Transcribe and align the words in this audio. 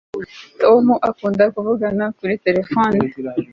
Tom 0.61 0.85
akunda 1.09 1.43
kuvugana 1.55 2.05
kuri 2.17 2.33
terefone 2.45 2.99